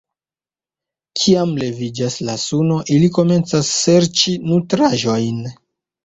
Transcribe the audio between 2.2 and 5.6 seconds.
la suno, ili komencas serĉi nutraĵojn.